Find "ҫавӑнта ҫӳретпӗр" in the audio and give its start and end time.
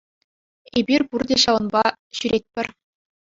1.43-2.67